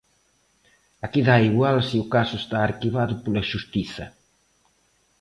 Aquí 1.05 1.21
dá 1.27 1.35
igual 1.51 1.77
se 1.87 1.95
o 2.03 2.09
caso 2.15 2.35
está 2.43 2.57
arquivado 2.61 3.13
pola 3.23 3.47
xustiza. 3.51 4.05